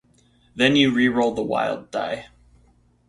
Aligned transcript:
Then 0.55 0.75
you 0.75 0.89
re-roll 0.91 1.35
the 1.35 1.43
wild 1.43 1.91
die. 1.91 2.29